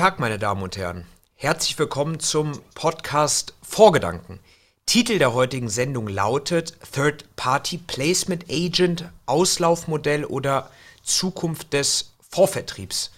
[0.00, 1.04] Guten Tag, meine Damen und Herren.
[1.34, 4.40] Herzlich willkommen zum Podcast Vorgedanken.
[4.86, 10.70] Titel der heutigen Sendung lautet Third Party Placement Agent, Auslaufmodell oder
[11.02, 13.10] Zukunft des Vorvertriebs.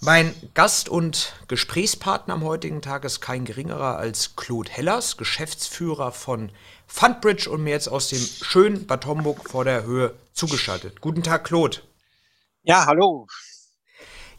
[0.00, 6.50] Mein Gast und Gesprächspartner am heutigen Tag ist kein geringerer als Claude Hellers, Geschäftsführer von
[6.86, 11.02] Fundbridge und mir jetzt aus dem schönen Bad Homburg vor der Höhe zugeschaltet.
[11.02, 11.82] Guten Tag, Claude.
[12.62, 13.26] Ja, hallo.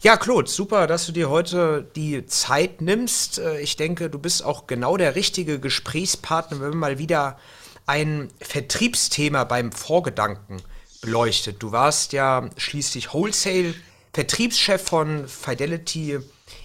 [0.02, 3.38] Ja, Claude, super, dass du dir heute die Zeit nimmst.
[3.38, 7.38] Äh, ich denke, du bist auch genau der richtige Gesprächspartner, wenn wir mal wieder
[7.86, 10.62] ein Vertriebsthema beim Vorgedanken
[11.00, 11.62] beleuchtet.
[11.62, 13.74] Du warst ja schließlich Wholesale
[14.12, 16.18] Vertriebschef von Fidelity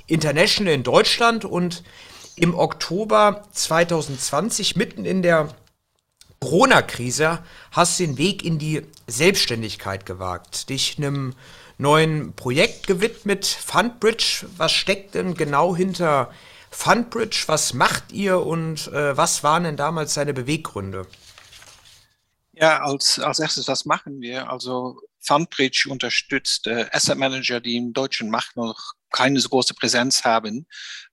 [0.08, 1.84] International in Deutschland und
[2.36, 5.54] im Oktober 2020, mitten in der
[6.40, 7.40] Corona-Krise,
[7.72, 11.36] hast du den Weg in die Selbstständigkeit gewagt, dich einem
[11.82, 14.46] neuen Projekt gewidmet, Fundbridge.
[14.56, 16.32] Was steckt denn genau hinter
[16.70, 17.44] Fundbridge?
[17.48, 21.08] Was macht ihr und äh, was waren denn damals seine Beweggründe?
[22.54, 24.50] Ja, als, als erstes, was machen wir?
[24.50, 30.24] Also Fundbridge unterstützt äh, Asset Manager, die im deutschen Markt noch keine so große Präsenz
[30.24, 30.66] haben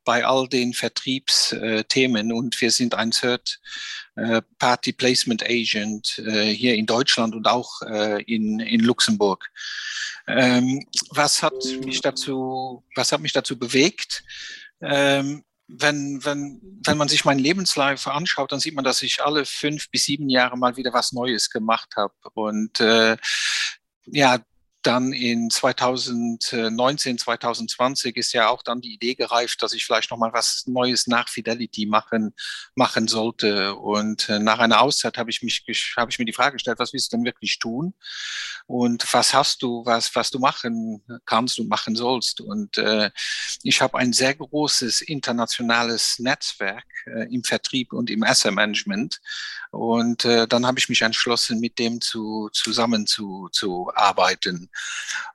[0.05, 2.31] bei all den Vertriebsthemen.
[2.31, 3.61] Äh, und wir sind ein Third
[4.17, 7.83] äh, Party Placement Agent äh, hier in Deutschland und auch
[8.27, 9.51] in, in Luxemburg.
[10.27, 11.55] Ähm, was hat
[11.85, 14.25] mich dazu, was hat mich dazu bewegt?
[14.81, 19.45] Ähm, wenn, wenn, wenn man sich meinen Lebenslauf anschaut, dann sieht man, dass ich alle
[19.45, 22.15] fünf bis sieben Jahre mal wieder was Neues gemacht habe.
[22.33, 23.17] Und äh,
[24.07, 24.39] ja,
[24.83, 30.19] dann in 2019, 2020 ist ja auch dann die Idee gereift, dass ich vielleicht noch
[30.19, 32.35] mal was Neues nach Fidelity machen,
[32.75, 33.75] machen sollte.
[33.75, 35.65] Und äh, nach einer Auszeit habe ich mich,
[35.97, 37.95] habe ich mir die Frage gestellt, was willst du denn wirklich tun?
[38.67, 42.41] Und was hast du, was, was du machen kannst und machen sollst?
[42.41, 43.11] Und äh,
[43.63, 49.21] ich habe ein sehr großes internationales Netzwerk äh, im Vertrieb und im Asset Management.
[49.71, 54.71] Und äh, dann habe ich mich entschlossen, mit dem zu, zusammen zu, zu arbeiten.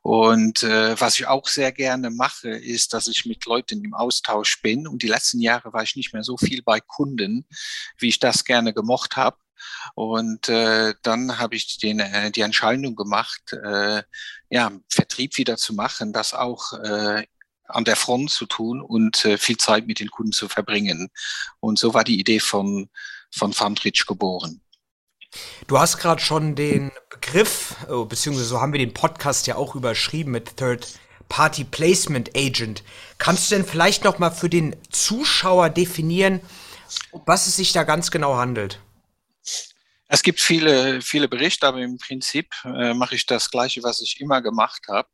[0.02, 4.62] Und äh, was ich auch sehr gerne mache, ist, dass ich mit Leuten im Austausch
[4.62, 4.88] bin.
[4.88, 7.46] Und die letzten Jahre war ich nicht mehr so viel bei Kunden,
[7.98, 9.38] wie ich das gerne gemocht habe.
[9.96, 14.04] Und äh, dann habe ich den, äh, die Entscheidung gemacht, äh,
[14.50, 17.26] ja, Vertrieb wieder zu machen, das auch äh,
[17.68, 21.10] an der Front zu tun und äh, viel Zeit mit den Kunden zu verbringen.
[21.60, 22.90] Und so war die Idee von,
[23.34, 24.62] von Fundrich geboren.
[25.68, 29.76] Du hast gerade schon den Begriff, oh, beziehungsweise so haben wir den Podcast ja auch
[29.76, 30.88] überschrieben mit Third
[31.30, 32.84] Party Placement Agent.
[33.18, 36.42] Kannst du denn vielleicht noch mal für den Zuschauer definieren,
[37.26, 38.80] was es sich da ganz genau handelt?
[40.08, 44.22] Es gibt viele, viele Berichte, aber im Prinzip äh, mache ich das Gleiche, was ich
[44.22, 45.10] immer gemacht habe.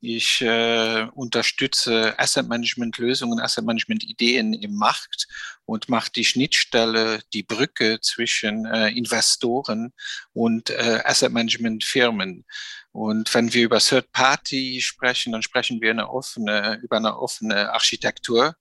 [0.00, 5.26] Ich äh, unterstütze Asset Management Lösungen, Asset Management Ideen im Markt
[5.66, 9.92] und mache die Schnittstelle, die Brücke zwischen äh, Investoren
[10.32, 12.46] und äh, Asset Management Firmen.
[12.92, 17.72] Und wenn wir über Third Party sprechen, dann sprechen wir eine offene, über eine offene
[17.72, 18.56] Architektur.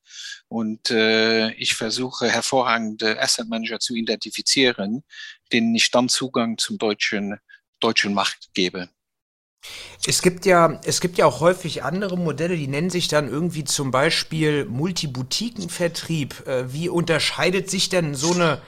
[0.47, 5.03] Und äh, ich versuche hervorragende Asset Manager zu identifizieren,
[5.52, 7.40] denen ich dann Zugang zum deutschen,
[7.80, 8.90] deutschen Markt gebe.
[10.06, 13.66] Es gibt ja, es gibt ja auch häufig andere Modelle, die nennen sich dann irgendwie
[13.66, 16.47] zum Beispiel Multibutikenvertrieb.
[16.47, 18.62] Äh, wie unterscheidet sich denn so eine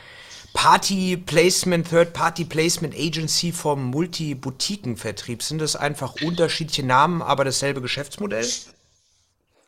[0.54, 5.42] Party Placement, Third Party Placement Agency vom Multibutikenvertrieb?
[5.42, 8.48] Sind das einfach unterschiedliche Namen, aber dasselbe Geschäftsmodell?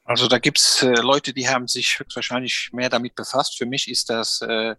[0.05, 3.57] Also da gibt's äh, Leute, die haben sich höchstwahrscheinlich mehr damit befasst.
[3.57, 4.75] Für mich ist das äh,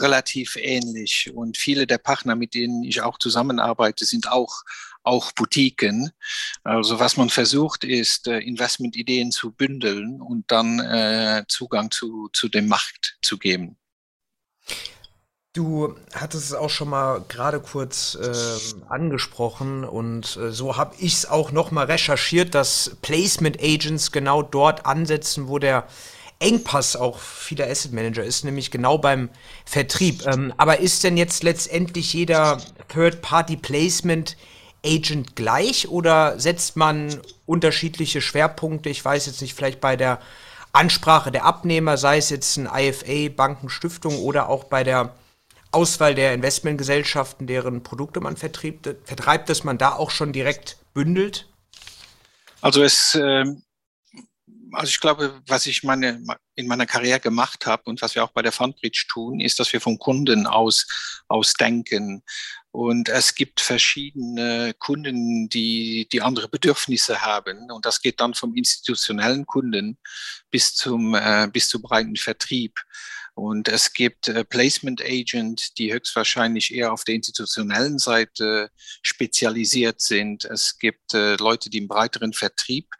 [0.00, 1.30] relativ ähnlich.
[1.32, 4.62] Und viele der Partner, mit denen ich auch zusammenarbeite, sind auch,
[5.06, 6.10] auch Boutiquen.
[6.64, 12.48] Also was man versucht, ist, äh, Investmentideen zu bündeln und dann äh, Zugang zu, zu
[12.48, 13.76] dem Markt zu geben.
[15.52, 21.14] Du hattest es auch schon mal gerade kurz äh, angesprochen und äh, so habe ich
[21.14, 25.86] es auch noch mal recherchiert, dass Placement Agents genau dort ansetzen, wo der
[26.40, 29.30] Engpass auch vieler Asset Manager ist, nämlich genau beim
[29.64, 30.26] Vertrieb.
[30.26, 34.36] Ähm, aber ist denn jetzt letztendlich jeder Third-Party-Placement
[34.86, 38.88] Agent gleich oder setzt man unterschiedliche Schwerpunkte?
[38.88, 40.20] Ich weiß jetzt nicht, vielleicht bei der
[40.72, 45.14] Ansprache der Abnehmer, sei es jetzt ein IFA, Bankenstiftung oder auch bei der
[45.72, 51.48] Auswahl der Investmentgesellschaften, deren Produkte man vertreibt, vertreibt dass man da auch schon direkt bündelt?
[52.60, 53.62] Also es ähm,
[54.72, 56.22] also ich glaube, was ich meine,
[56.54, 59.72] in meiner Karriere gemacht habe und was wir auch bei der Fundbridge tun, ist, dass
[59.72, 60.86] wir vom Kunden aus,
[61.28, 62.22] aus denken.
[62.76, 67.70] Und es gibt verschiedene Kunden, die, die andere Bedürfnisse haben.
[67.70, 69.96] Und das geht dann vom institutionellen Kunden
[70.50, 72.74] bis zum, äh, bis zum breiten Vertrieb.
[73.32, 78.70] Und es gibt äh, Placement Agent, die höchstwahrscheinlich eher auf der institutionellen Seite
[79.00, 80.44] spezialisiert sind.
[80.44, 82.90] Es gibt äh, Leute, die im breiteren Vertrieb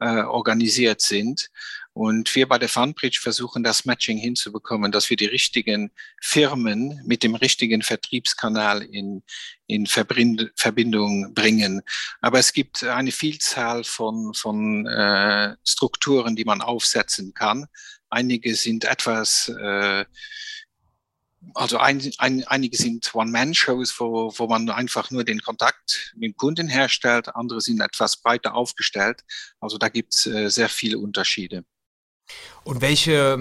[0.00, 1.48] äh, organisiert sind.
[1.94, 5.90] Und wir bei der Fundbridge versuchen das Matching hinzubekommen, dass wir die richtigen
[6.20, 9.22] Firmen mit dem richtigen Vertriebskanal in,
[9.66, 11.82] in Verbindung bringen.
[12.22, 17.66] Aber es gibt eine Vielzahl von, von äh, Strukturen, die man aufsetzen kann.
[18.08, 20.04] Einige sind etwas äh,
[21.54, 26.36] also ein, ein, einige sind One-Man-Shows, wo, wo man einfach nur den Kontakt mit dem
[26.36, 29.22] Kunden herstellt, andere sind etwas breiter aufgestellt.
[29.60, 31.64] Also da gibt es äh, sehr viele Unterschiede.
[32.64, 33.38] Und welche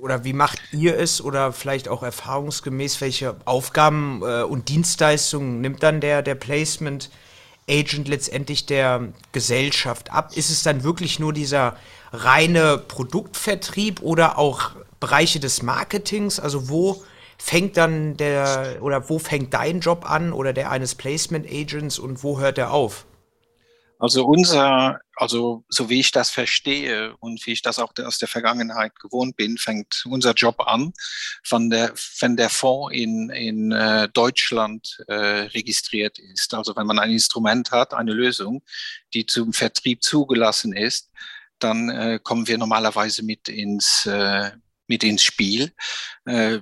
[0.00, 5.82] oder wie macht ihr es oder vielleicht auch erfahrungsgemäß, welche Aufgaben äh, und Dienstleistungen nimmt
[5.82, 7.10] dann der, der Placement
[7.68, 10.36] Agent letztendlich der Gesellschaft ab?
[10.36, 11.76] Ist es dann wirklich nur dieser
[12.12, 16.38] reine Produktvertrieb oder auch Bereiche des Marketings?
[16.38, 17.02] Also wo
[17.38, 22.22] fängt dann der oder wo fängt dein Job an oder der eines Placement Agents und
[22.22, 23.06] wo hört er auf?
[24.00, 28.28] Also unser, also so wie ich das verstehe und wie ich das auch aus der
[28.28, 30.92] Vergangenheit gewohnt bin, fängt unser Job an,
[31.42, 36.54] von der, wenn der Fonds in, in äh, Deutschland äh, registriert ist.
[36.54, 38.62] Also wenn man ein Instrument hat, eine Lösung,
[39.14, 41.10] die zum Vertrieb zugelassen ist,
[41.58, 44.52] dann äh, kommen wir normalerweise mit ins, äh,
[44.86, 45.72] mit ins Spiel.
[46.24, 46.60] Äh,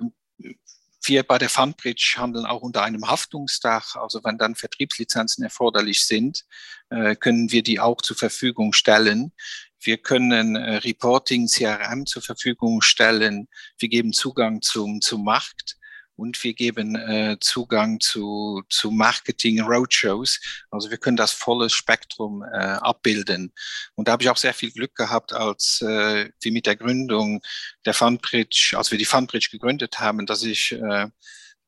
[1.09, 3.97] wir bei der Fundbridge handeln auch unter einem Haftungsdach.
[3.97, 6.45] Also wenn dann Vertriebslizenzen erforderlich sind,
[6.89, 9.33] können wir die auch zur Verfügung stellen.
[9.81, 13.49] Wir können äh, Reporting, CRM zur Verfügung stellen.
[13.79, 15.77] Wir geben Zugang zum, zum Markt
[16.17, 20.41] und wir geben äh, Zugang zu, zu Marketing Roadshows.
[20.71, 23.53] Also wir können das volle Spektrum äh, abbilden.
[23.95, 27.43] Und da habe ich auch sehr viel Glück gehabt, als äh, wir mit der Gründung
[27.85, 31.07] der Fundbridge, als wir die Fundbridge gegründet haben, dass ich äh,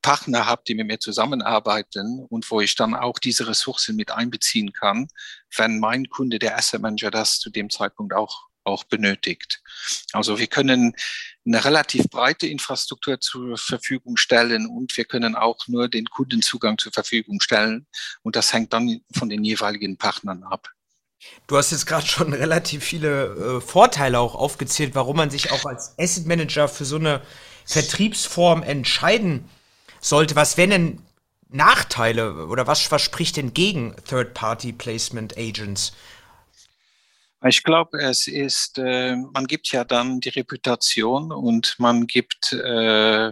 [0.01, 4.73] Partner habe, die mit mir zusammenarbeiten und wo ich dann auch diese Ressourcen mit einbeziehen
[4.73, 5.07] kann,
[5.55, 9.61] wenn mein Kunde, der Asset Manager, das zu dem Zeitpunkt auch auch benötigt.
[10.13, 10.93] Also wir können
[11.45, 16.91] eine relativ breite Infrastruktur zur Verfügung stellen und wir können auch nur den Kundenzugang zur
[16.91, 17.87] Verfügung stellen
[18.21, 20.69] und das hängt dann von den jeweiligen Partnern ab.
[21.47, 25.65] Du hast jetzt gerade schon relativ viele äh, Vorteile auch aufgezählt, warum man sich auch
[25.65, 27.21] als Asset Manager für so eine
[27.65, 29.49] Vertriebsform entscheiden
[30.01, 30.35] sollte.
[30.35, 31.01] Was wären denn
[31.49, 35.93] Nachteile oder was, was spricht denn gegen Third-Party Placement Agents?
[37.45, 43.31] Ich glaube, es ist, äh, man gibt ja dann die Reputation und man gibt äh,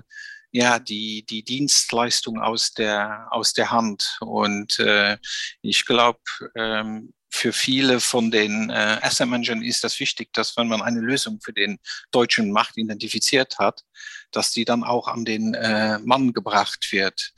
[0.51, 5.17] ja die die Dienstleistung aus der aus der Hand und äh,
[5.61, 6.19] ich glaube
[6.55, 11.01] ähm, für viele von den äh, Asset Managern ist das wichtig, dass wenn man eine
[11.01, 11.77] Lösung für den
[12.11, 13.83] deutschen Markt identifiziert hat,
[14.31, 17.33] dass die dann auch an den äh, Mann gebracht wird.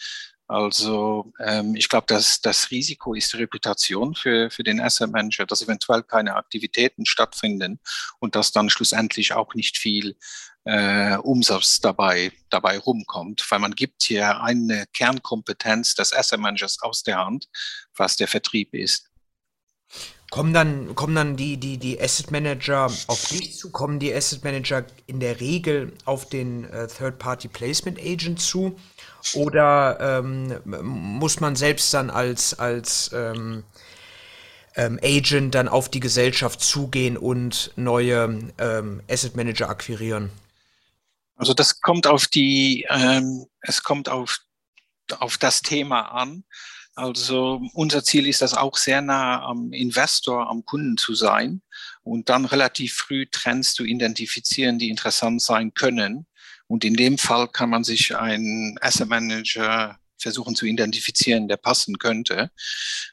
[0.48, 5.46] Also ähm, ich glaube, dass das Risiko ist die Reputation für, für den Asset Manager,
[5.46, 7.80] dass eventuell keine Aktivitäten stattfinden
[8.20, 10.18] und dass dann schlussendlich auch nicht viel
[10.66, 17.04] äh, Umsatz dabei, dabei rumkommt, weil man gibt hier eine Kernkompetenz des Asset Managers aus
[17.04, 17.48] der Hand,
[17.96, 19.09] was der Vertrieb ist.
[20.30, 23.72] Kommen dann, kommen dann die, die, die Asset Manager auf dich zu?
[23.72, 28.78] Kommen die Asset Manager in der Regel auf den äh, Third-Party Placement Agent zu?
[29.34, 33.64] Oder ähm, muss man selbst dann als, als ähm,
[34.76, 40.30] ähm, Agent dann auf die Gesellschaft zugehen und neue ähm, Asset Manager akquirieren?
[41.36, 44.40] Also das kommt auf die, ähm, es kommt auf,
[45.20, 46.44] auf das Thema an.
[47.00, 51.62] Also unser Ziel ist das auch sehr nah am Investor, am Kunden zu sein
[52.04, 56.28] und dann relativ früh Trends zu identifizieren, die interessant sein können
[56.68, 61.98] und in dem Fall kann man sich einen Asset Manager versuchen zu identifizieren, der passen
[62.00, 62.52] könnte.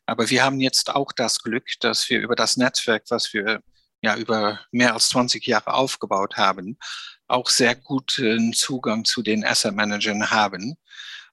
[0.05, 3.63] Aber wir haben jetzt auch das Glück, dass wir über das Netzwerk, was wir
[4.03, 6.77] ja über mehr als 20 Jahre aufgebaut haben,
[7.29, 10.75] auch sehr guten Zugang zu den Asset Managern haben.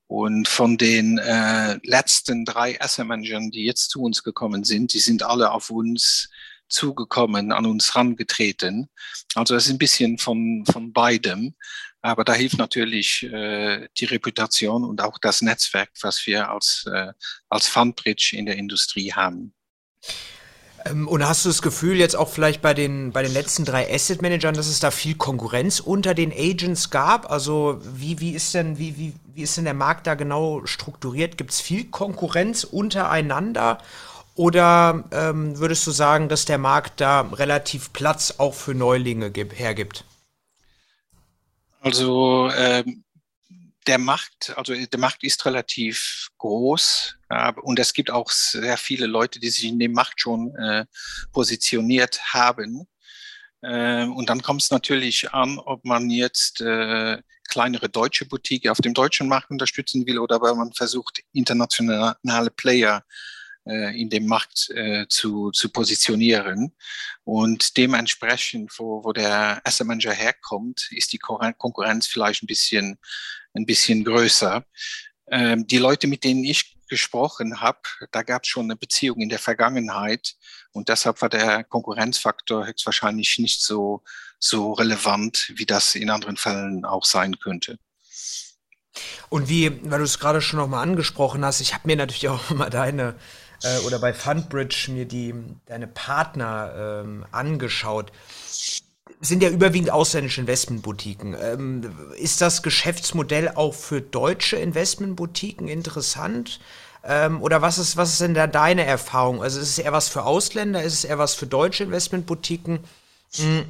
[0.07, 4.99] Und von den äh, letzten drei Asset Managern, die jetzt zu uns gekommen sind, die
[4.99, 6.29] sind alle auf uns
[6.69, 8.89] zugekommen, an uns herangetreten.
[9.35, 11.55] Also es ist ein bisschen von, von beidem.
[12.01, 17.13] Aber da hilft natürlich äh, die Reputation und auch das Netzwerk, was wir als, äh,
[17.49, 19.53] als Fundbridge in der Industrie haben.
[20.85, 23.89] Ähm, und hast du das Gefühl jetzt auch vielleicht bei den, bei den letzten drei
[23.93, 27.31] Asset Managern, dass es da viel Konkurrenz unter den Agents gab?
[27.31, 31.37] Also wie, wie ist denn, wie, wie, wie ist denn der Markt da genau strukturiert?
[31.37, 33.79] Gibt es viel Konkurrenz untereinander?
[34.35, 40.05] Oder ähm, würdest du sagen, dass der Markt da relativ Platz auch für Neulinge hergibt?
[41.81, 43.03] Also ähm,
[43.87, 49.05] der Markt, also der Markt ist relativ groß äh, und es gibt auch sehr viele
[49.05, 50.85] Leute, die sich in dem Markt schon äh,
[51.31, 52.87] positioniert haben.
[53.61, 57.17] Äh, und dann kommt es natürlich an, ob man jetzt äh,
[57.53, 63.05] kleinere deutsche Boutique auf dem deutschen Markt unterstützen will oder weil man versucht, internationale Player
[63.67, 66.73] äh, in dem Markt äh, zu, zu positionieren.
[67.23, 72.97] Und dementsprechend, wo, wo der Asset Manager herkommt, ist die Konkurrenz vielleicht ein bisschen,
[73.53, 74.65] ein bisschen größer.
[75.29, 77.81] Ähm, die Leute, mit denen ich gesprochen habe,
[78.11, 80.33] da gab es schon eine Beziehung in der Vergangenheit
[80.71, 84.03] und deshalb war der Konkurrenzfaktor höchstwahrscheinlich nicht so,
[84.43, 87.77] so relevant, wie das in anderen Fällen auch sein könnte.
[89.29, 92.49] Und wie, weil du es gerade schon nochmal angesprochen hast, ich habe mir natürlich auch
[92.49, 93.15] mal deine
[93.63, 95.33] äh, oder bei Fundbridge mir die
[95.65, 98.11] deine Partner ähm, angeschaut.
[99.21, 101.37] Sind ja überwiegend ausländische Investmentboutiquen.
[101.39, 106.59] Ähm, ist das Geschäftsmodell auch für deutsche Investmentboutiquen interessant?
[107.05, 109.41] Ähm, oder was ist, was ist denn da deine Erfahrung?
[109.41, 110.83] Also ist es eher was für Ausländer?
[110.83, 112.79] Ist es eher was für deutsche Investmentboutiquen?
[113.35, 113.65] Hm.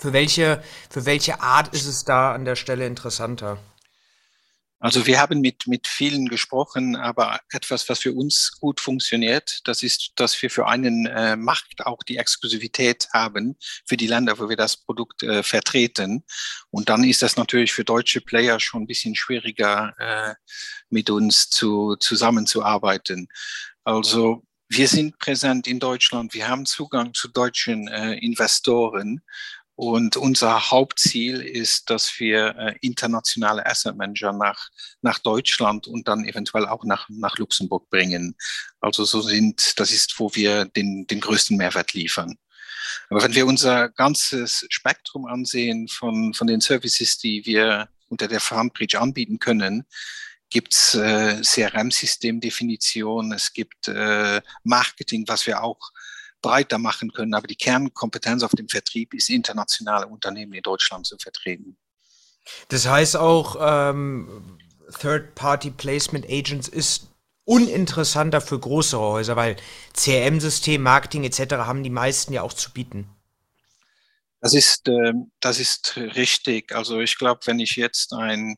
[0.00, 3.58] Für welche, für welche Art ist es da an der Stelle interessanter?
[4.80, 9.82] Also wir haben mit, mit vielen gesprochen, aber etwas, was für uns gut funktioniert, das
[9.82, 14.48] ist, dass wir für einen äh, Markt auch die Exklusivität haben für die Länder, wo
[14.48, 16.22] wir das Produkt äh, vertreten.
[16.70, 20.34] Und dann ist das natürlich für deutsche Player schon ein bisschen schwieriger, äh,
[20.90, 23.26] mit uns zu, zusammenzuarbeiten.
[23.82, 29.22] Also wir sind präsent in Deutschland, wir haben Zugang zu deutschen äh, Investoren
[29.78, 34.70] und unser Hauptziel ist, dass wir äh, internationale Asset Manager nach,
[35.02, 38.34] nach Deutschland und dann eventuell auch nach, nach Luxemburg bringen.
[38.80, 42.36] Also so sind, das ist, wo wir den, den größten Mehrwert liefern.
[43.08, 48.40] Aber wenn wir unser ganzes Spektrum ansehen von, von den Services, die wir unter der
[48.40, 49.84] Farmbridge anbieten können,
[50.50, 55.92] gibt's äh, CRM-Systemdefinition, es gibt äh, Marketing, was wir auch
[56.42, 57.34] breiter machen können.
[57.34, 61.76] Aber die Kernkompetenz auf dem Vertrieb ist internationale Unternehmen in Deutschland zu vertreten.
[62.68, 64.58] Das heißt auch, ähm,
[65.00, 67.08] Third-Party-Placement Agents ist
[67.44, 69.56] uninteressanter für größere Häuser, weil
[69.94, 71.54] CRM-System, Marketing etc.
[71.56, 73.08] haben die meisten ja auch zu bieten.
[74.40, 76.74] Das ist, äh, das ist richtig.
[76.74, 78.56] Also ich glaube, wenn ich jetzt ein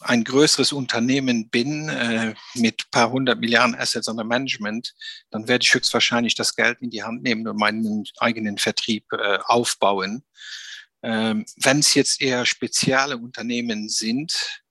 [0.00, 4.94] ein größeres Unternehmen bin äh, mit paar hundert Milliarden Assets under Management,
[5.30, 9.38] dann werde ich höchstwahrscheinlich das Geld in die Hand nehmen und meinen eigenen Vertrieb äh,
[9.44, 10.24] aufbauen.
[11.02, 14.62] Ähm, Wenn es jetzt eher spezielle Unternehmen sind,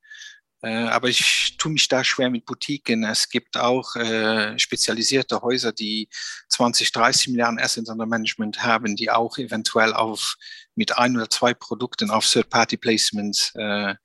[0.62, 3.03] äh, aber ich tue mich da schwer mit Boutiquen.
[3.03, 6.09] Es gibt auch äh, spezialisierte Häuser, die
[6.50, 10.36] 20, 30 Milliarden Assets under Management haben, die auch eventuell auf
[10.75, 13.95] mit ein oder zwei Produkten auf Third-Party-Placements äh,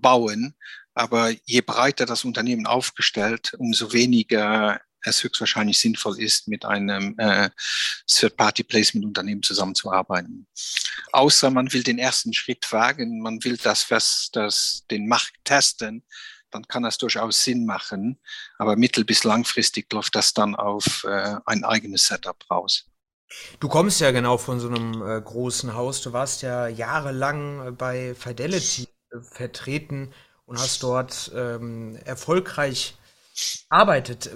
[0.00, 0.54] bauen.
[0.94, 7.50] Aber je breiter das Unternehmen aufgestellt, umso weniger es höchstwahrscheinlich sinnvoll ist, mit einem äh,
[8.06, 10.46] Third-Party-Placement-Unternehmen zusammenzuarbeiten.
[11.12, 16.04] Außer man will den ersten Schritt wagen, man will das, was das, den Markt testen,
[16.50, 18.18] dann kann das durchaus Sinn machen.
[18.58, 22.86] Aber mittel- bis langfristig läuft das dann auf äh, ein eigenes Setup raus.
[23.58, 26.00] Du kommst ja genau von so einem äh, großen Haus.
[26.02, 28.88] Du warst ja jahrelang äh, bei Fidelity
[29.22, 30.12] vertreten
[30.46, 32.94] und hast dort ähm, erfolgreich
[33.68, 34.30] arbeitet.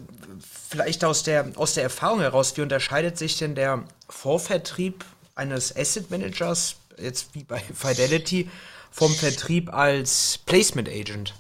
[0.69, 5.05] Vielleicht aus der, aus der Erfahrung heraus, wie unterscheidet sich denn der Vorvertrieb
[5.35, 8.51] eines Asset Managers, jetzt wie bei Fidelity,
[8.91, 11.35] vom Vertrieb als Placement Agent?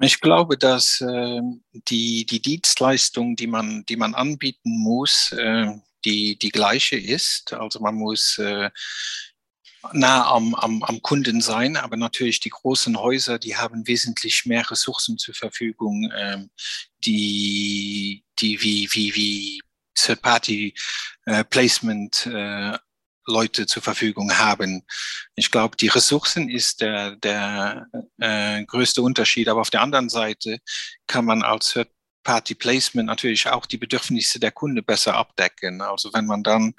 [0.00, 1.40] Ich glaube, dass äh,
[1.88, 5.66] die, die Dienstleistung, die man, die man anbieten muss, äh,
[6.04, 7.52] die, die gleiche ist.
[7.52, 8.70] Also man muss äh,
[9.92, 14.68] nah am, am, am Kunden sein, aber natürlich die großen Häuser, die haben wesentlich mehr
[14.70, 16.50] Ressourcen zur Verfügung, ähm,
[17.04, 19.62] die, die wie, wie, wie
[19.94, 22.78] Third-Party-Placement äh, äh,
[23.26, 24.86] Leute zur Verfügung haben.
[25.34, 27.86] Ich glaube, die Ressourcen ist der, der
[28.18, 30.60] äh, größte Unterschied, aber auf der anderen Seite
[31.06, 31.90] kann man als Third
[32.24, 35.80] Party Placement natürlich auch die Bedürfnisse der Kunde besser abdecken.
[35.80, 36.74] Also wenn man dann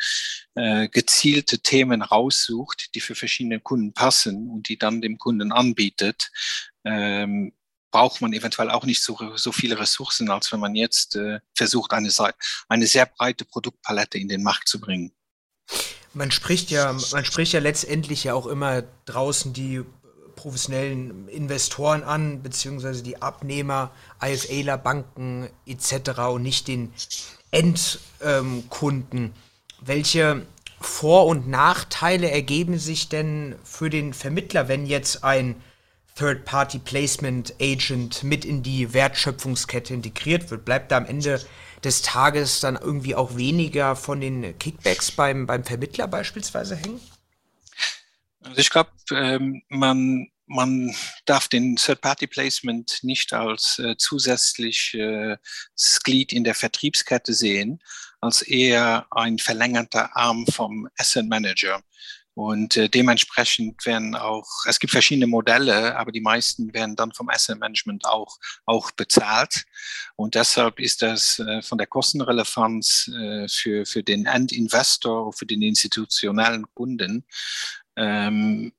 [0.55, 6.31] äh, gezielte Themen raussucht, die für verschiedene Kunden passen und die dann dem Kunden anbietet,
[6.86, 7.53] ähm,
[7.91, 11.91] braucht man eventuell auch nicht so, so viele Ressourcen, als wenn man jetzt äh, versucht,
[11.93, 12.10] eine,
[12.67, 15.12] eine sehr breite Produktpalette in den Markt zu bringen.
[16.13, 19.84] Man spricht ja, man spricht ja letztendlich ja auch immer draußen die
[20.41, 23.91] professionellen Investoren an, beziehungsweise die Abnehmer,
[24.24, 26.19] IFAler, Banken etc.
[26.31, 26.93] und nicht den
[27.51, 29.25] Endkunden.
[29.25, 29.34] Ähm,
[29.81, 30.46] Welche
[30.81, 35.55] Vor- und Nachteile ergeben sich denn für den Vermittler, wenn jetzt ein
[36.15, 40.65] Third-Party-Placement-Agent mit in die Wertschöpfungskette integriert wird?
[40.65, 41.41] Bleibt da am Ende
[41.84, 47.00] des Tages dann irgendwie auch weniger von den Kickbacks beim, beim Vermittler beispielsweise hängen?
[48.50, 55.38] Also ich glaube, ähm, man, man darf den Third-Party-Placement nicht als äh, zusätzliches äh,
[56.03, 57.79] Glied in der Vertriebskette sehen,
[58.22, 61.84] als eher ein verlängerter Arm vom Asset Manager.
[62.39, 67.27] Und äh, dementsprechend werden auch, es gibt verschiedene Modelle, aber die meisten werden dann vom
[67.27, 69.65] Asset Management auch, auch bezahlt.
[70.15, 75.62] Und deshalb ist das äh, von der Kostenrelevanz äh, für, für den Endinvestor, für den
[75.62, 77.25] institutionellen Kunden,
[78.00, 78.72] ähm,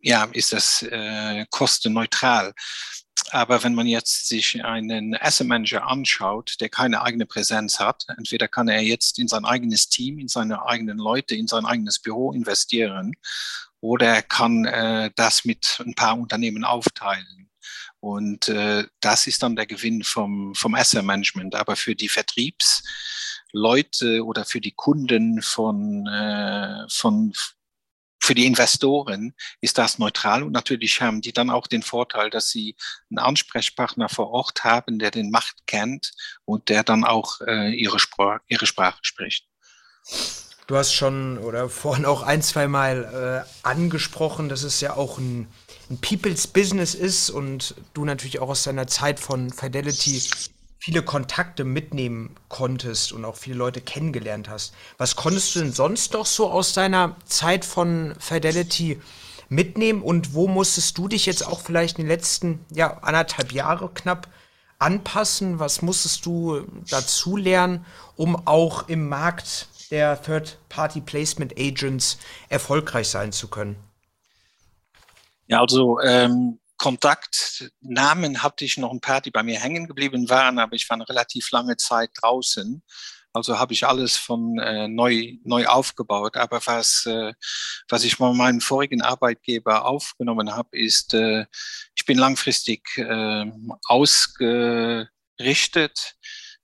[0.00, 2.54] ja, ist das äh, kostenneutral.
[3.32, 8.48] Aber wenn man jetzt sich einen Asset Manager anschaut, der keine eigene Präsenz hat, entweder
[8.48, 12.32] kann er jetzt in sein eigenes Team, in seine eigenen Leute, in sein eigenes Büro
[12.32, 13.12] investieren
[13.80, 17.50] oder er kann äh, das mit ein paar Unternehmen aufteilen.
[18.00, 21.54] Und äh, das ist dann der Gewinn vom, vom Asset Management.
[21.54, 27.32] Aber für die Vertriebsleute oder für die Kunden von, äh, von
[28.20, 32.50] für die Investoren ist das neutral und natürlich haben die dann auch den Vorteil, dass
[32.50, 32.76] sie
[33.08, 36.12] einen Ansprechpartner vor Ort haben, der den Macht kennt
[36.44, 39.46] und der dann auch äh, ihre, Spr ihre Sprache spricht.
[40.66, 45.18] Du hast schon oder vorhin auch ein, zwei Mal äh, angesprochen, dass es ja auch
[45.18, 45.48] ein,
[45.90, 50.22] ein People's Business ist und du natürlich auch aus deiner Zeit von Fidelity
[50.80, 54.72] viele Kontakte mitnehmen konntest und auch viele Leute kennengelernt hast.
[54.96, 58.98] Was konntest du denn sonst noch so aus deiner Zeit von Fidelity
[59.50, 63.90] mitnehmen und wo musstest du dich jetzt auch vielleicht in den letzten ja, anderthalb Jahre
[63.92, 64.28] knapp
[64.78, 65.58] anpassen?
[65.58, 67.84] Was musstest du dazu lernen,
[68.16, 72.16] um auch im Markt der Third-Party-Placement Agents
[72.48, 73.76] erfolgreich sein zu können?
[75.46, 80.58] Ja, also ähm, Kontaktnamen hatte ich noch ein paar, die bei mir hängen geblieben waren,
[80.58, 82.82] aber ich war eine relativ lange Zeit draußen.
[83.34, 86.38] Also habe ich alles von äh, neu, neu aufgebaut.
[86.38, 87.34] Aber was, äh,
[87.86, 91.44] was ich bei meinem vorigen Arbeitgeber aufgenommen habe, ist, äh,
[91.94, 93.44] ich bin langfristig äh,
[93.84, 95.08] ausgerichtet.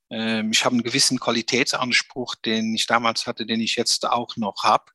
[0.08, 4.64] Ähm, ich habe einen gewissen Qualitätsanspruch, den ich damals hatte, den ich jetzt auch noch
[4.64, 4.86] habe.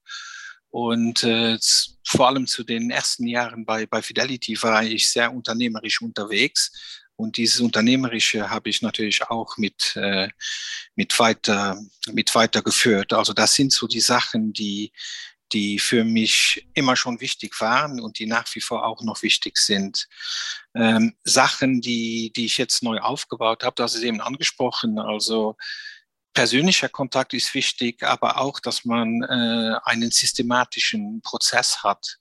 [0.72, 1.58] Und äh,
[2.06, 6.72] vor allem zu den ersten Jahren bei, bei Fidelity war ich sehr unternehmerisch unterwegs.
[7.18, 10.30] Und dieses Unternehmerische habe ich natürlich auch mit, äh,
[10.96, 11.78] mit, weiter,
[12.12, 13.14] mit weitergeführt.
[13.14, 14.92] Also das sind so die Sachen, die,
[15.54, 19.58] die für mich immer schon wichtig waren und die nach wie vor auch noch wichtig
[19.58, 20.08] sind.
[20.74, 24.98] Ähm, Sachen, die, die ich jetzt neu aufgebaut habe, das ist eben angesprochen.
[24.98, 25.58] Also
[26.34, 32.18] persönlicher Kontakt ist wichtig, aber auch, dass man äh, einen systematischen Prozess hat.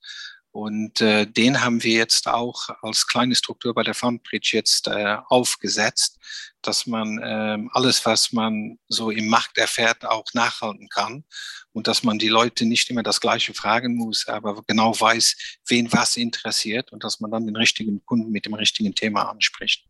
[0.52, 5.16] Und äh, den haben wir jetzt auch als kleine Struktur bei der Fundbridge jetzt äh,
[5.28, 6.18] aufgesetzt,
[6.60, 11.24] dass man äh, alles, was man so im Markt erfährt, auch nachhalten kann
[11.72, 15.36] und dass man die Leute nicht immer das Gleiche fragen muss, aber genau weiß,
[15.68, 19.84] wen was interessiert und dass man dann den richtigen Kunden mit dem richtigen Thema anspricht.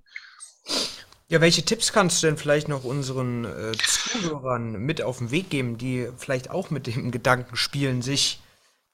[1.31, 5.49] Ja, welche Tipps kannst du denn vielleicht noch unseren äh, Zuhörern mit auf den Weg
[5.49, 8.41] geben, die vielleicht auch mit dem Gedanken spielen, sich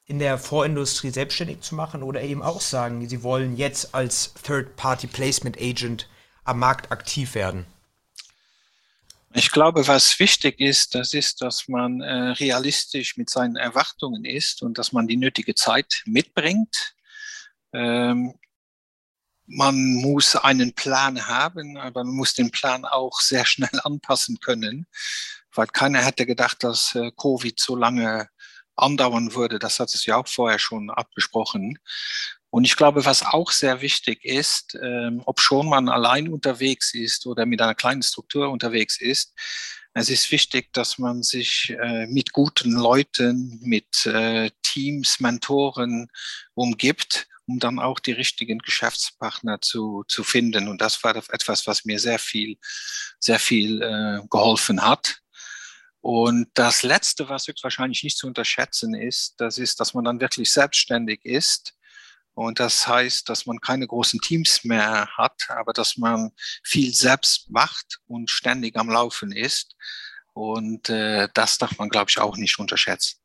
[0.05, 6.09] in der Vorindustrie selbstständig zu machen oder eben auch sagen, sie wollen jetzt als Third-Party-Placement-Agent
[6.45, 7.65] am Markt aktiv werden?
[9.33, 14.63] Ich glaube, was wichtig ist, das ist, dass man äh, realistisch mit seinen Erwartungen ist
[14.63, 16.95] und dass man die nötige Zeit mitbringt.
[17.73, 18.35] Ähm,
[19.47, 24.87] man muss einen Plan haben, aber man muss den Plan auch sehr schnell anpassen können,
[25.55, 28.29] weil keiner hätte gedacht, dass äh, Covid so lange
[28.77, 29.59] andauern würde.
[29.59, 31.79] Das hat es ja auch vorher schon abgesprochen.
[32.51, 37.27] Und ich glaube, was auch sehr wichtig ist, ähm, ob schon man allein unterwegs ist
[37.27, 39.35] oder mit einer kleinen Struktur unterwegs ist,
[39.95, 46.09] es ist wichtig, dass man sich äh, mit guten Leuten, mit äh, Teams, Mentoren
[46.55, 50.69] umgibt um dann auch die richtigen Geschäftspartner zu, zu finden.
[50.69, 52.59] Und das war etwas, was mir sehr viel,
[53.21, 55.21] sehr viel äh, geholfen hat.
[56.01, 60.53] Und das Letzte, was wahrscheinlich nicht zu unterschätzen ist, das ist, dass man dann wirklich
[60.53, 61.75] selbstständig ist.
[62.35, 66.33] Und das heißt, dass man keine großen Teams mehr hat, aber dass man
[66.63, 69.75] viel selbst macht und ständig am Laufen ist.
[70.35, 73.19] Und äh, das darf man, glaube ich, auch nicht unterschätzen.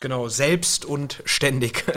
[0.00, 1.84] Genau, selbst und ständig.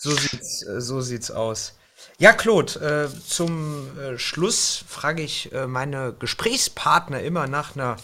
[0.00, 1.74] So sieht's, so sieht's aus.
[2.18, 7.96] Ja, Claude, äh, zum äh, Schluss frage ich äh, meine Gesprächspartner immer nach einer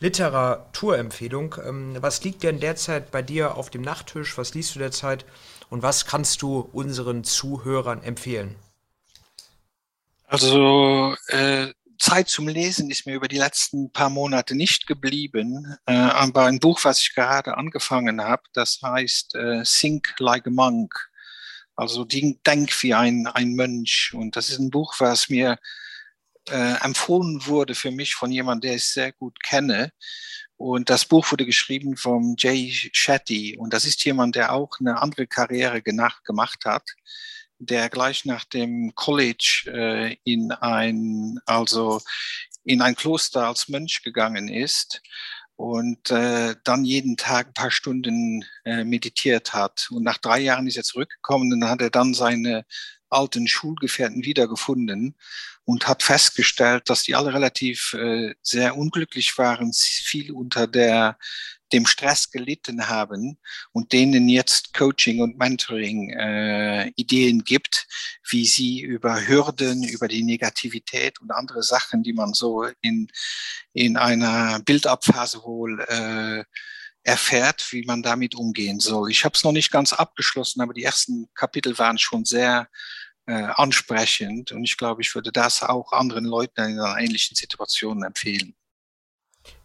[0.00, 1.56] Literaturempfehlung.
[1.62, 4.38] Ähm, was liegt denn derzeit bei dir auf dem Nachttisch?
[4.38, 5.26] Was liest du derzeit?
[5.68, 8.56] Und was kannst du unseren Zuhörern empfehlen?
[10.26, 11.72] Also äh,
[12.02, 16.58] Zeit zum Lesen ist mir über die letzten paar Monate nicht geblieben, äh, aber ein
[16.58, 20.92] Buch, was ich gerade angefangen habe, das heißt äh, Think Like a Monk
[21.76, 24.12] also denk wie ein, ein Mönch.
[24.14, 25.58] Und das ist ein Buch, was mir
[26.48, 29.92] äh, empfohlen wurde für mich von jemandem, der ich sehr gut kenne.
[30.56, 33.56] Und das Buch wurde geschrieben von Jay Shetty.
[33.58, 36.88] Und das ist jemand, der auch eine andere Karriere gemacht hat,
[37.66, 42.00] der gleich nach dem College äh, in ein, also
[42.64, 45.02] in ein Kloster als Mönch gegangen ist
[45.56, 49.88] und äh, dann jeden Tag ein paar Stunden äh, meditiert hat.
[49.90, 52.64] Und nach drei Jahren ist er zurückgekommen und dann hat er dann seine
[53.10, 55.16] alten Schulgefährten wiedergefunden
[55.64, 61.18] und hat festgestellt, dass die alle relativ äh, sehr unglücklich waren, viel unter der
[61.72, 63.38] dem Stress gelitten haben
[63.72, 67.86] und denen jetzt Coaching und Mentoring äh, Ideen gibt,
[68.28, 73.08] wie sie über Hürden, über die Negativität und andere Sachen, die man so in,
[73.72, 76.44] in einer Bildabphase wohl äh,
[77.04, 79.10] erfährt, wie man damit umgehen soll.
[79.10, 82.68] Ich habe es noch nicht ganz abgeschlossen, aber die ersten Kapitel waren schon sehr
[83.26, 88.02] äh, ansprechend und ich glaube, ich würde das auch anderen Leuten in einer ähnlichen Situation
[88.02, 88.54] empfehlen.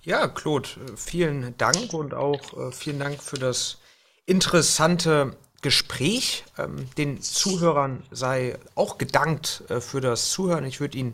[0.08, 3.80] Ja, Claude, äh, vielen Dank und auch äh, vielen Dank für das
[4.26, 6.46] interessante Gespräch.
[6.58, 10.63] Ähm, den Zuhörern sei auch gedankt äh, für das Zuhören.
[10.63, 11.13] Ich würde Ihnen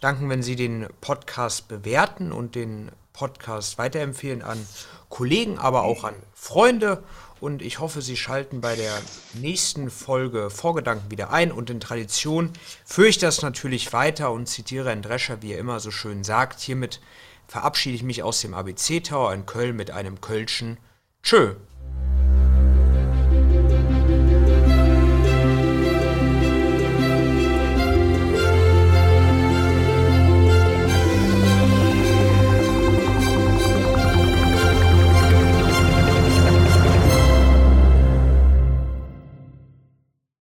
[0.00, 4.66] danken, wenn Sie den Podcast bewerten und den Podcast weiterempfehlen an
[5.10, 7.04] Kollegen, aber auch an Freunde.
[7.38, 9.00] Und ich hoffe, Sie schalten bei der
[9.34, 11.52] nächsten Folge Vorgedanken wieder ein.
[11.52, 12.50] Und in Tradition
[12.84, 16.58] führe ich das natürlich weiter und zitiere Herrn Drescher, wie er immer so schön sagt,
[16.58, 17.00] hiermit
[17.46, 20.78] verabschiede ich mich aus dem ABC Tower in Köln mit einem Kölschen
[21.22, 21.54] Tschö.